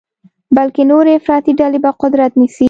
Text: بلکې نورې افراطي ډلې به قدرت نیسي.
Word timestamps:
بلکې 0.55 0.81
نورې 0.91 1.11
افراطي 1.19 1.53
ډلې 1.59 1.79
به 1.83 1.91
قدرت 2.01 2.31
نیسي. 2.39 2.59